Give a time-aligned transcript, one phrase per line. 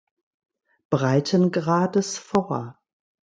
[0.89, 2.79] Breitengrades vor.